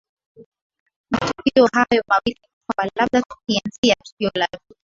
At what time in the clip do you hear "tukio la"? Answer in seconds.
4.03-4.45